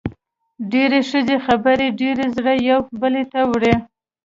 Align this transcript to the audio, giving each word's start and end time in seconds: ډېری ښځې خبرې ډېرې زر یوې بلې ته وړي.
ډېری 0.71 1.01
ښځې 1.09 1.35
خبرې 1.45 1.87
ډېرې 1.99 2.25
زر 2.35 2.47
یوې 2.69 2.89
بلې 3.01 3.23
ته 3.31 3.39
وړي. 3.49 3.75